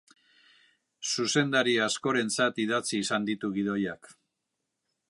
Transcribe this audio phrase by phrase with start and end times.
[1.09, 4.13] Zuzendari askorentzat idatzi izan ditu gidoiak.